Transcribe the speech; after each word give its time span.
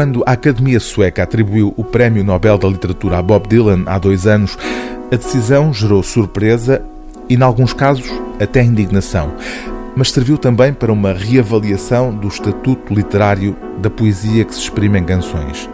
Quando 0.00 0.24
a 0.24 0.32
Academia 0.32 0.80
Sueca 0.80 1.24
atribuiu 1.24 1.74
o 1.76 1.84
Prémio 1.84 2.24
Nobel 2.24 2.56
da 2.56 2.66
Literatura 2.66 3.18
a 3.18 3.22
Bob 3.22 3.46
Dylan 3.46 3.82
há 3.84 3.98
dois 3.98 4.26
anos, 4.26 4.56
a 5.12 5.14
decisão 5.14 5.74
gerou 5.74 6.02
surpresa 6.02 6.80
e, 7.28 7.34
em 7.34 7.42
alguns 7.42 7.74
casos, 7.74 8.10
até 8.40 8.62
indignação. 8.62 9.34
Mas 9.94 10.10
serviu 10.10 10.38
também 10.38 10.72
para 10.72 10.90
uma 10.90 11.12
reavaliação 11.12 12.14
do 12.14 12.28
estatuto 12.28 12.94
literário 12.94 13.54
da 13.76 13.90
poesia 13.90 14.42
que 14.42 14.54
se 14.54 14.62
exprime 14.62 14.98
em 14.98 15.04
canções. 15.04 15.68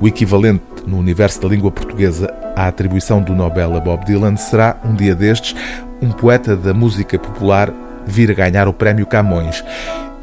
O 0.00 0.08
equivalente 0.08 0.64
no 0.86 0.96
universo 0.96 1.42
da 1.42 1.48
língua 1.48 1.70
portuguesa 1.70 2.32
à 2.56 2.66
atribuição 2.66 3.20
do 3.20 3.34
Nobel 3.34 3.76
a 3.76 3.80
Bob 3.80 4.06
Dylan 4.06 4.36
será, 4.36 4.78
um 4.82 4.94
dia 4.94 5.14
destes, 5.14 5.54
um 6.00 6.10
poeta 6.10 6.56
da 6.56 6.72
música 6.72 7.18
popular 7.18 7.70
vir 8.06 8.30
a 8.30 8.34
ganhar 8.34 8.66
o 8.68 8.72
Prémio 8.72 9.04
Camões. 9.04 9.62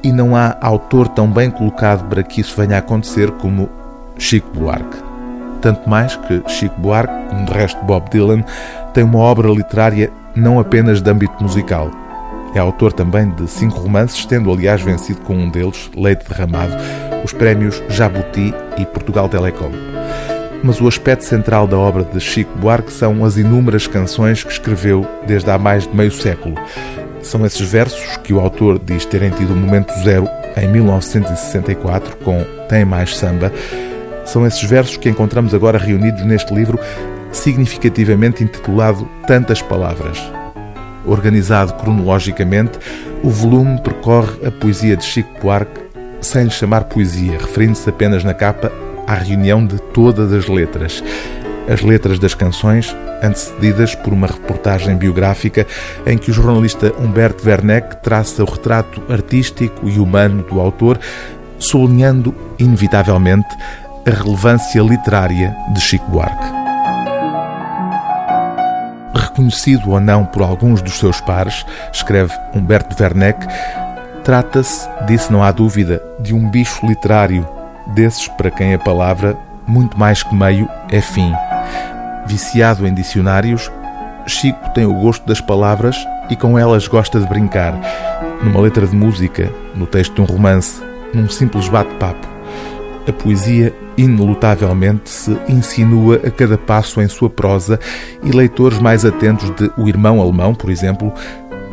E 0.03 0.11
não 0.11 0.35
há 0.35 0.55
autor 0.61 1.07
tão 1.07 1.27
bem 1.27 1.49
colocado 1.49 2.07
para 2.07 2.23
que 2.23 2.41
isso 2.41 2.55
venha 2.59 2.75
a 2.75 2.79
acontecer 2.79 3.31
como 3.31 3.69
Chico 4.17 4.49
Buarque. 4.51 4.97
Tanto 5.61 5.89
mais 5.89 6.15
que 6.15 6.41
Chico 6.47 6.79
Buarque, 6.79 7.13
como 7.29 7.45
de 7.45 7.53
resto 7.53 7.83
Bob 7.85 8.09
Dylan, 8.09 8.43
tem 8.93 9.03
uma 9.03 9.19
obra 9.19 9.49
literária 9.49 10.11
não 10.35 10.59
apenas 10.59 11.01
de 11.01 11.09
âmbito 11.09 11.41
musical. 11.41 11.89
É 12.53 12.59
autor 12.59 12.93
também 12.93 13.29
de 13.31 13.47
cinco 13.47 13.79
romances, 13.79 14.25
tendo 14.25 14.51
aliás 14.51 14.81
vencido 14.81 15.21
com 15.21 15.35
um 15.35 15.49
deles, 15.49 15.89
Leite 15.95 16.27
Derramado, 16.27 16.73
os 17.23 17.33
prémios 17.33 17.81
Jabuti 17.89 18.53
e 18.77 18.85
Portugal 18.85 19.27
Telecom. 19.27 19.71
Mas 20.63 20.81
o 20.81 20.87
aspecto 20.87 21.23
central 21.23 21.67
da 21.67 21.77
obra 21.77 22.03
de 22.03 22.19
Chico 22.19 22.57
Buarque 22.57 22.91
são 22.91 23.23
as 23.23 23.37
inúmeras 23.37 23.85
canções 23.85 24.43
que 24.43 24.51
escreveu 24.51 25.05
desde 25.27 25.49
há 25.51 25.57
mais 25.57 25.87
de 25.87 25.95
meio 25.95 26.11
século. 26.11 26.55
São 27.21 27.45
esses 27.45 27.61
versos 27.69 28.17
que 28.23 28.33
o 28.33 28.39
autor 28.39 28.79
diz 28.79 29.05
terem 29.05 29.31
tido 29.31 29.53
o 29.53 29.55
momento 29.55 29.91
zero 30.03 30.27
em 30.55 30.67
1964 30.67 32.17
com 32.17 32.43
Tem 32.69 32.85
Mais 32.85 33.15
Samba. 33.15 33.51
São 34.25 34.45
esses 34.45 34.63
versos 34.63 34.97
que 34.97 35.09
encontramos 35.09 35.53
agora 35.53 35.77
reunidos 35.77 36.23
neste 36.25 36.53
livro, 36.53 36.79
significativamente 37.31 38.43
intitulado 38.43 39.07
Tantas 39.25 39.61
Palavras. 39.61 40.19
Organizado 41.05 41.73
cronologicamente, 41.73 42.77
o 43.23 43.29
volume 43.29 43.81
percorre 43.81 44.45
a 44.45 44.51
poesia 44.51 44.97
de 44.97 45.05
Chico 45.05 45.29
Buarque 45.41 45.87
sem 46.21 46.45
lhe 46.45 46.49
chamar 46.49 46.85
poesia, 46.85 47.37
referindo-se 47.37 47.89
apenas 47.89 48.23
na 48.23 48.33
capa 48.33 48.71
à 49.05 49.13
reunião 49.15 49.65
de 49.65 49.79
todas 49.93 50.33
as 50.33 50.47
letras. 50.47 51.03
As 51.67 51.81
letras 51.81 52.17
das 52.17 52.33
canções, 52.33 52.95
antecedidas 53.21 53.93
por 53.93 54.13
uma 54.13 54.27
reportagem 54.27 54.95
biográfica 54.95 55.67
em 56.05 56.17
que 56.17 56.31
o 56.31 56.33
jornalista 56.33 56.93
Humberto 56.97 57.45
Werneck 57.45 57.97
traça 57.97 58.43
o 58.43 58.49
retrato 58.49 59.01
artístico 59.11 59.89
e 59.89 59.99
humano 59.99 60.43
do 60.43 60.61
autor, 60.61 60.97
sublinhando, 61.59 62.33
inevitavelmente, 62.57 63.47
a 64.05 64.09
relevância 64.09 64.81
literária 64.81 65.53
de 65.73 65.81
Chico 65.81 66.09
Buarque. 66.09 66.55
Reconhecido 69.13 69.89
ou 69.91 69.99
não 69.99 70.25
por 70.25 70.43
alguns 70.43 70.81
dos 70.81 70.93
seus 70.93 71.19
pares, 71.19 71.65
escreve 71.91 72.33
Humberto 72.53 72.95
Werneck, 73.01 73.45
trata-se, 74.23 74.87
disso 75.05 75.33
não 75.33 75.43
há 75.43 75.51
dúvida, 75.51 76.01
de 76.21 76.33
um 76.33 76.49
bicho 76.49 76.85
literário 76.85 77.45
desses 77.87 78.27
para 78.29 78.51
quem 78.51 78.73
a 78.73 78.79
palavra, 78.79 79.37
muito 79.67 79.97
mais 79.99 80.23
que 80.23 80.33
meio, 80.33 80.69
é 80.89 81.01
fim. 81.01 81.33
Viciado 82.25 82.85
em 82.87 82.93
dicionários, 82.93 83.71
Chico 84.27 84.69
tem 84.73 84.85
o 84.85 84.93
gosto 84.93 85.25
das 85.25 85.39
palavras 85.39 85.95
e 86.29 86.35
com 86.35 86.59
elas 86.59 86.87
gosta 86.87 87.19
de 87.19 87.27
brincar, 87.27 87.73
numa 88.43 88.59
letra 88.59 88.85
de 88.85 88.95
música, 88.95 89.49
no 89.73 89.87
texto 89.87 90.15
de 90.15 90.21
um 90.21 90.25
romance, 90.25 90.81
num 91.13 91.29
simples 91.29 91.69
bate-papo. 91.69 92.27
A 93.07 93.13
poesia 93.13 93.73
inelutavelmente 93.97 95.09
se 95.09 95.37
insinua 95.47 96.17
a 96.17 96.29
cada 96.29 96.57
passo 96.57 97.01
em 97.01 97.07
sua 97.07 97.29
prosa 97.29 97.79
e 98.21 98.31
leitores 98.31 98.79
mais 98.79 99.05
atentos 99.05 99.49
de 99.55 99.71
O 99.77 99.87
Irmão 99.87 100.21
Alemão, 100.21 100.53
por 100.53 100.69
exemplo, 100.69 101.13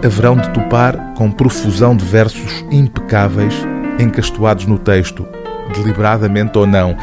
haverão 0.05 0.37
de 0.37 0.49
topar 0.51 1.15
com 1.17 1.31
profusão 1.31 1.97
de 1.97 2.05
versos 2.05 2.65
impecáveis 2.71 3.55
encastoados 3.99 4.67
no 4.67 4.79
texto, 4.79 5.27
deliberadamente 5.75 6.57
ou 6.57 6.67
não, 6.67 6.97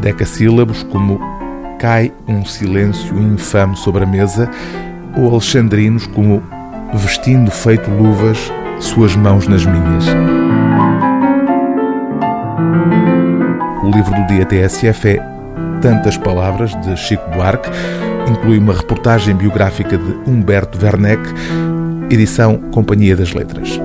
decassílabos 0.00 0.84
como 0.84 1.20
Cai 1.78 2.12
um 2.26 2.44
silêncio 2.44 3.16
infame 3.18 3.76
sobre 3.76 4.02
a 4.02 4.06
mesa, 4.06 4.50
ou 5.16 5.30
alexandrinos 5.30 6.06
como 6.08 6.42
Vestindo 6.94 7.50
feito 7.50 7.90
luvas, 7.90 8.38
suas 8.80 9.14
mãos 9.14 9.46
nas 9.46 9.64
minhas. 9.64 10.06
O 13.84 13.90
livro 13.90 14.14
do 14.14 14.26
dia 14.26 14.46
TSF 14.46 15.08
é 15.08 15.18
Tantas 15.82 16.16
Palavras, 16.16 16.74
de 16.80 16.96
Chico 16.96 17.28
Buarque, 17.30 17.68
inclui 18.28 18.58
uma 18.58 18.72
reportagem 18.72 19.36
biográfica 19.36 19.96
de 19.96 20.18
Humberto 20.26 20.78
Werneck, 20.82 21.22
edição 22.10 22.56
Companhia 22.72 23.14
das 23.14 23.32
Letras. 23.32 23.78